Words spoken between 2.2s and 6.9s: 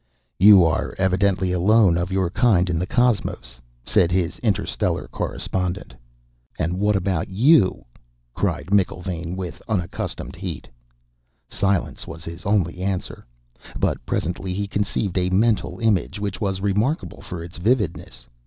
kind in the cosmos," said his interstellar correspondent. "And